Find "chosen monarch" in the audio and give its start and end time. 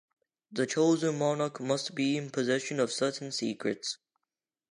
0.65-1.59